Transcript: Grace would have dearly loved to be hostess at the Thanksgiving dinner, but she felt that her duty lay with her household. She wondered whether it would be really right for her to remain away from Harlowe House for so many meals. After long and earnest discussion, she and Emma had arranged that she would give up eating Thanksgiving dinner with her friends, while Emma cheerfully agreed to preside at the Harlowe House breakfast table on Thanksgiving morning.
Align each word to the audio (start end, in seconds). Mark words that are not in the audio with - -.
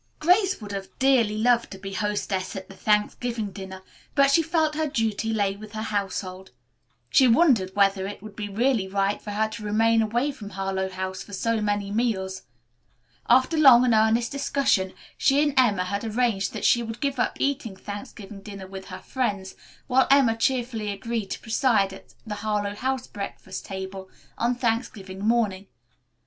Grace 0.17 0.59
would 0.59 0.71
have 0.71 0.89
dearly 0.97 1.37
loved 1.37 1.69
to 1.69 1.77
be 1.77 1.93
hostess 1.93 2.55
at 2.55 2.67
the 2.67 2.75
Thanksgiving 2.75 3.51
dinner, 3.51 3.83
but 4.15 4.31
she 4.31 4.41
felt 4.41 4.73
that 4.73 4.79
her 4.79 4.87
duty 4.87 5.31
lay 5.31 5.55
with 5.55 5.73
her 5.73 5.83
household. 5.83 6.49
She 7.11 7.27
wondered 7.27 7.75
whether 7.75 8.07
it 8.07 8.19
would 8.23 8.35
be 8.35 8.49
really 8.49 8.87
right 8.87 9.21
for 9.21 9.29
her 9.29 9.47
to 9.49 9.63
remain 9.63 10.01
away 10.01 10.31
from 10.31 10.49
Harlowe 10.49 10.89
House 10.89 11.21
for 11.21 11.33
so 11.33 11.61
many 11.61 11.91
meals. 11.91 12.41
After 13.29 13.59
long 13.59 13.85
and 13.85 13.93
earnest 13.93 14.31
discussion, 14.31 14.93
she 15.19 15.43
and 15.43 15.53
Emma 15.55 15.83
had 15.83 16.03
arranged 16.03 16.51
that 16.53 16.65
she 16.65 16.81
would 16.81 16.99
give 16.99 17.19
up 17.19 17.37
eating 17.39 17.75
Thanksgiving 17.75 18.41
dinner 18.41 18.65
with 18.65 18.85
her 18.85 19.01
friends, 19.03 19.53
while 19.85 20.07
Emma 20.09 20.35
cheerfully 20.35 20.89
agreed 20.89 21.29
to 21.29 21.39
preside 21.39 21.93
at 21.93 22.15
the 22.25 22.35
Harlowe 22.41 22.73
House 22.73 23.05
breakfast 23.05 23.67
table 23.67 24.09
on 24.35 24.55
Thanksgiving 24.55 25.19
morning. 25.19 25.67